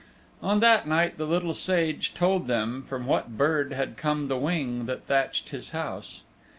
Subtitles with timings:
[0.41, 4.87] On that night the Little Sage told them from what bird had come the wing
[4.87, 6.23] that thatched his house.